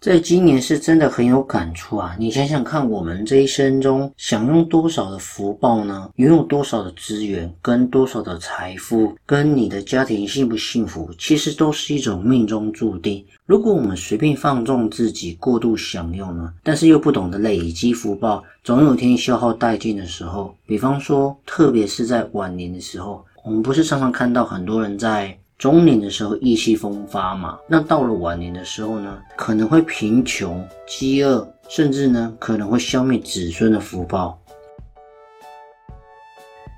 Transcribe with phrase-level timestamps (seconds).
[0.00, 2.14] 在今年是真的很有感触啊！
[2.20, 6.08] 你想想看，我们这一生中享用多少的福报呢？
[6.14, 13.26] 拥有多少的资源，跟多少的财富，跟你的家庭幸不幸福，其实都是一种命中注定。
[13.44, 16.54] 如果我们随便放纵自己，过度享用呢？
[16.62, 20.54] 但是又不懂得累积福报，总有天消耗殆尽的时候。
[20.64, 25.36] 比方说，特别是在晚年的时候，我们不是常常看到很多人在。
[25.58, 34.40] 中年的时候意气风发嘛，那到了晚年的时候呢，可能会贫穷、饥饿，甚至呢可能会消灭子孙的福报。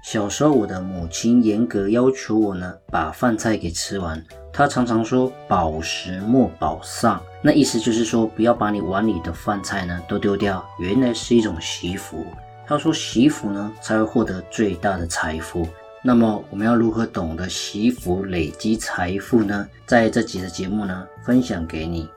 [0.02, 10.66] 小时候，我的母亲严格要求我呢把饭菜给吃完，她常常说“饱食莫饱丧”，那意思就是说不要把你碗里的饭菜呢都丢掉。
[10.78, 12.24] 原来是一种惜福，
[12.66, 15.68] 她说惜福呢才会获得最大的财富。
[16.02, 19.68] 那么我们要如何懂得惜福累积财富呢？
[19.84, 22.08] 在这集的节目呢，分享给你。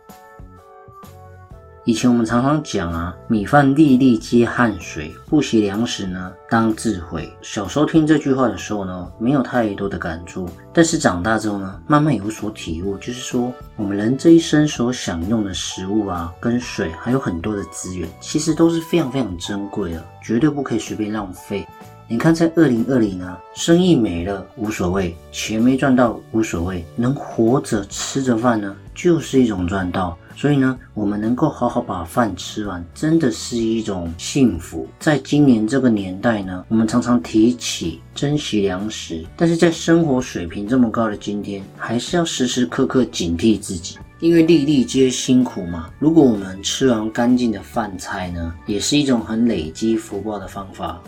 [1.83, 7.29] 以前我们常常讲啊，米饭粒粒皆汗水，不惜粮食呢当智慧。
[7.41, 21.67] 小时候听这句话的时候呢，没有太多的感触，但是长大之后呢，慢慢有所体悟，就是说我们人这一生所享用的食物啊，跟水，还有很多的资源，其实都是非常非常珍贵的，绝对不可以随便浪费。
[22.07, 30.17] 你看，在二零二零呢，生意没了无所谓，钱没赚到无所谓，能活着吃着饭呢，就是一种赚到。
[30.35, 34.87] 所以呢，我们能够好好把饭吃完，真的是一种幸福。
[34.99, 45.89] 在今年这个年代呢，我们常常提起珍惜粮食，但是在生活水平这么高的今天，还是要时时刻刻警惕自己，因为粒粒皆辛苦嘛。
[45.99, 51.01] 如果我们吃完干净的饭菜呢，也是一种很累积福报的方法。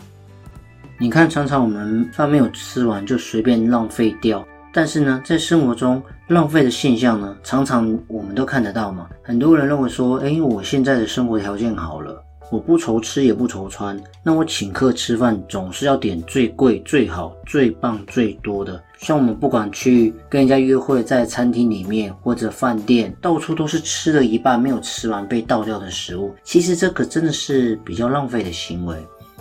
[0.98, 4.42] 你看，常常我们饭没有吃完就随便浪费掉，
[4.72, 9.06] 但是呢，在生活中浪费的现象呢，常常我们都看得到嘛。
[9.22, 18.82] 很多人认为说，哎，我现在的生活条件好了，我不愁吃也不愁穿，那我请客吃饭总是要点最贵、最好、最棒、最多的。
[18.96, 28.96] 像我们不管去跟人家约会，在餐厅里面或者饭店，到处都是吃了一半没有吃完被倒掉的食物，其实这可真的是比较浪费的行为。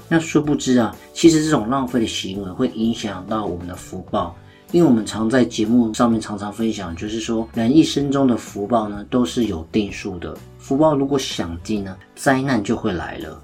[0.07, 4.35] 那殊不知啊，其实这种浪费的行为会影响到我们的福报，
[4.71, 13.41] 因为我们常在节目上面常常分享，就是说人一生中的福报呢都是有定数的，福报如果享尽呢，灾难就会来了。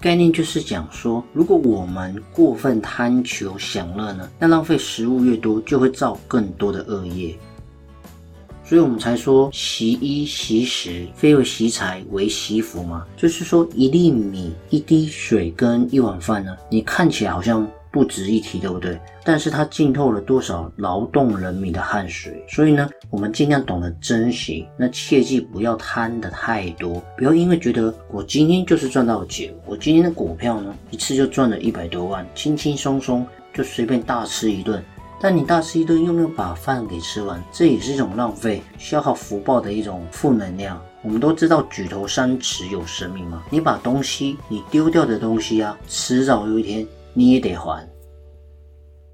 [0.00, 7.36] 概念就是讲说，如果我们过分贪求享乐呢，那浪费食物越多，就会造更多的恶业。
[8.64, 13.04] 所以我们才说，习衣习食，非为习财，为习福嘛。
[13.16, 18.98] 就是说，一粒米、一滴水跟一碗饭呢，你看起来好像不值一提，对不对？
[19.24, 22.44] 但是它浸透了多少劳动人民的汗水。
[22.48, 34.82] 所以呢，我们尽量懂得珍惜，那切记不要贪的太多，不要因为觉得我今天就是赚到钱，我今天的股票呢，一次就赚了一百多万，轻轻松松就随便大吃一顿。
[35.22, 40.82] 但你大吃一顿又没有把饭给吃完，这也是一种浪费、消耗福报的一种负能量。
[41.00, 46.84] 我们都知道举头三尺有神明嘛，你把东西，你丢掉的东西啊，迟早有一天
[47.14, 47.88] 你也得还。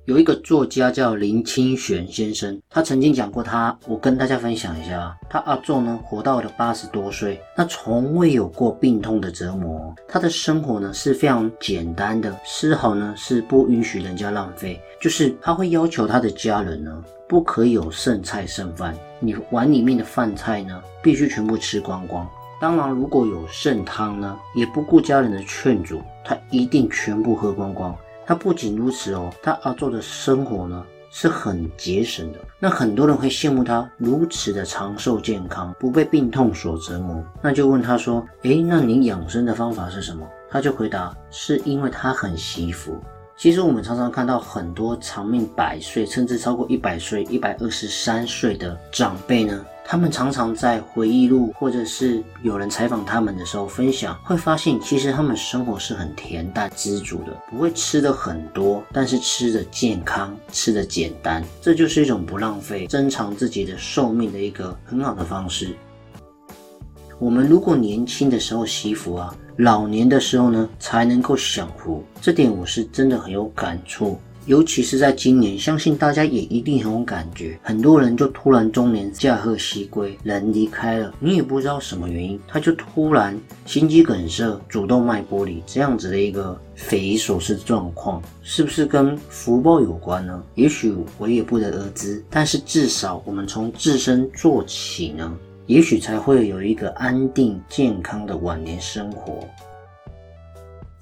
[0.09, 22.27] 有一个作家叫林清玄先生，他曾经讲过他，我跟大家分享一下，他阿仲呢活到了八十多岁，那从未有过病痛的折磨，他的生活呢是非常简单的，丝毫呢是不允许人家浪费，就是他会要求他的家人呢不可以有剩菜剩饭，你碗里面的饭菜呢必须全部吃光光，
[22.59, 27.95] 当然如果有剩汤呢，也不顾家人的劝阻，他一定全部喝光光。
[28.29, 32.39] 他不仅如此哦，他阿做的生活呢是很节省的。
[32.59, 37.25] 那很多人会羡慕他如此的长寿健康，不被病痛所折磨。
[37.41, 43.01] 那就问他说：“诶，那你养生的方法是什么？”他就回答：“是因为他很惜福。”
[43.35, 49.65] 其实我们常常看到很多长命百岁，甚至超过一百岁、一百二十三岁的长辈呢。
[49.91, 65.75] 他们常常在回忆录或者是有人采访他们的时候分享，会发现其实他们生活是很恬淡知足的，不会吃的很多，但是吃的健康，吃的简单， 这就是一种不浪费、增长自己的寿命的一个很好的方式。
[67.19, 74.21] 我们如果年轻的时候惜福啊，老年的时候呢才能够享福，这点我是真的很有感触。
[74.49, 77.59] 尤其是在今年，相信大家也一定很有感觉。
[77.63, 90.43] 很多人就突然中年驾鹤西归，人离开了，你也不知道什么原因，他就突然心肌梗塞、主动脉剥离这样子的一个匪夷所思的状况，是不是跟福报有关呢？
[90.55, 92.25] 也许我也不得而知。
[92.31, 95.31] 但是至少我们从自身做起呢，
[95.67, 99.47] 也许才会有一个安定健康的晚年生活。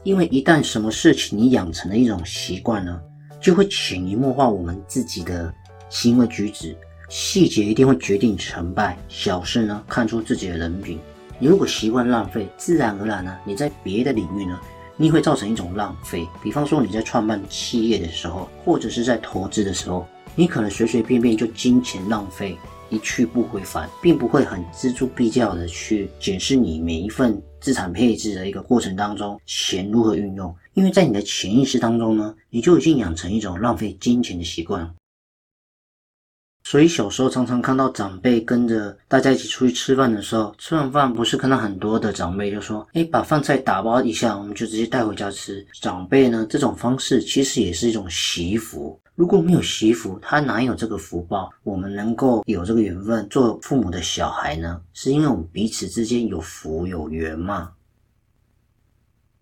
[0.03, 3.01] 因为一旦什么事情你养成了一种习惯呢？
[3.41, 5.53] 就会潜移默化我们自己的
[5.89, 6.77] 行为举止，
[7.09, 8.97] 细节一定会决定成败。
[9.09, 10.99] 小事呢，看出自己的人品。
[11.39, 14.59] 你如果习惯浪费，自然而然呢，你在别的领域呢，
[14.97, 16.27] 你会造成一种浪费。
[16.43, 22.57] 比方说你在创办企业的时候，或者是在投资的时候，你可能随随便便就金钱浪费
[22.89, 30.55] 一去不回返，并不会很锱铢必较的去检视你每一份资产配置的一个过程当中，钱如何运用。
[30.75, 34.95] 因为在你的潜意识当中呢，你就已经养成一种浪费金钱的习惯。
[36.65, 49.01] 所以小时候常常看到长辈跟着大家一起出去吃饭的时候，吃完饭不是看到很多的长辈就说：“哎，把饭菜打包一下，我们就直接带回家吃。”长辈呢这种方式其实也是一种习福。
[49.17, 51.51] 如果没有习福，他哪有这个福报？
[51.63, 54.83] 我们能够有这个缘分做父母的小孩呢？
[54.93, 57.73] 是因为我们彼此之间有福有缘嘛？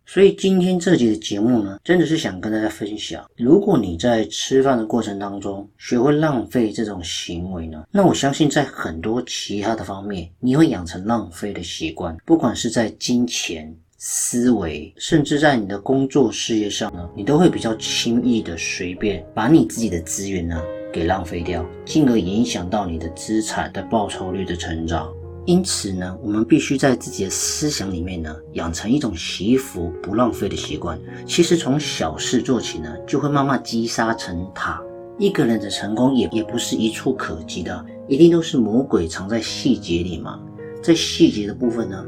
[0.06, 13.74] 所以今天这集的节目呢，真的是想跟大家分享，如果你在吃饭的过程当中学会浪费这种行为呢，那我相信在很多其他的方面，你会养成浪费的习惯，不管是在金钱、
[14.06, 20.60] 思维，甚至在你的工作事业上呢，你都会比较轻易的随便把你自己的资源呢
[20.92, 25.10] 给浪费掉，进而影响到你的资产的报酬率的成长。
[25.46, 31.00] 因此呢，我们必须在自己的思想里面呢，养成一种惜福不浪费的习惯。
[31.26, 34.82] 其实从小事做起呢，就会慢慢积沙成塔。
[35.18, 40.38] 一个人的成功也也不是一触可及的，一定都是魔鬼藏在细节里嘛。
[40.82, 42.04] 在细节的部分呢，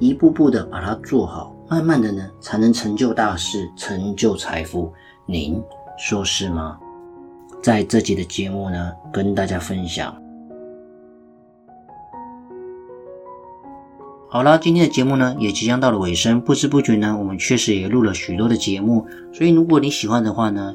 [0.00, 4.92] 一步步的把它做好，慢慢的呢，才能成就大事，成就财富。
[5.26, 5.60] 您
[5.98, 6.78] 说是吗？
[7.60, 10.14] 在这集的节目呢，跟大家分享。
[14.30, 19.04] 好了，今天的节目呢也即将到了尾声，不知不觉呢，我们确实也录了许多的节目。
[19.32, 20.74] 所以如果你喜欢的话呢，